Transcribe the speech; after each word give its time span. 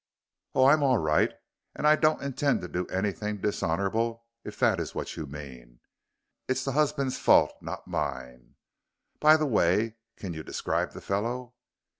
"Oh, 0.55 0.65
I'm 0.65 0.81
all 0.81 0.97
right. 0.97 1.31
And 1.75 1.85
I 1.85 1.95
don't 1.95 2.23
intend 2.23 2.61
to 2.61 2.67
do 2.67 2.87
anything 2.87 3.37
dishonorable, 3.39 4.25
if 4.43 4.57
that 4.57 4.79
is 4.79 4.95
what 4.95 5.15
you 5.15 5.27
mean. 5.27 5.79
It's 6.47 6.65
the 6.65 6.71
husband's 6.71 7.19
fault, 7.19 7.53
not 7.61 7.87
mine. 7.87 8.55
By 9.19 9.37
the 9.37 9.45
way, 9.45 9.97
can 10.17 10.33
you 10.33 10.41
describe 10.41 10.93
the 10.93 11.01
fellow?" 11.01 11.53